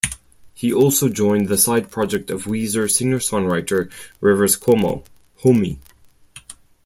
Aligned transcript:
He 0.55 0.73
also 0.73 1.09
joined 1.09 1.47
the 1.47 1.59
side 1.59 1.91
project 1.91 2.31
of 2.31 2.45
Weezer 2.45 2.89
singer-songwriter 2.89 3.91
Rivers 4.19 4.57
Cuomo, 4.57 5.05
Homie. 5.43 5.77